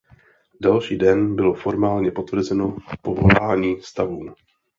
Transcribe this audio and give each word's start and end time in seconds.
Další 0.61 0.97
den 0.97 1.35
bylo 1.35 1.53
formálně 1.53 2.11
potvrzeno 2.11 2.77
povolání 3.01 3.81
stavů. 3.81 4.35